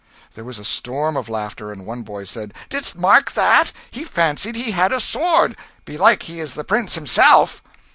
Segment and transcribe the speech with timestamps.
[0.33, 3.71] There was a storm of laughter, and one boy said "Didst mark that?
[3.91, 7.61] He fancied he had a sword belike he is the prince himself."